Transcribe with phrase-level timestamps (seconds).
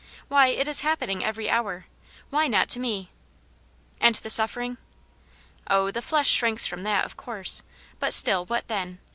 [0.29, 1.85] Why, it is hap pening every hour;
[2.31, 3.11] why not to me?"
[3.69, 4.79] *' And the suffering?""
[5.69, 7.61] Oh, the flesh shrinks from that, of course.
[7.99, 8.97] But still, what then